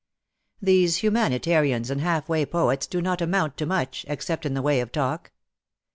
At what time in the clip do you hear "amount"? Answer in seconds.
3.21-3.55